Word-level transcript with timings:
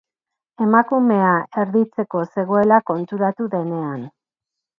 Emakumea 0.67 1.33
erditzeko 1.63 2.23
zegoela 2.37 2.81
konturatu 2.89 3.49
denean. 3.55 4.03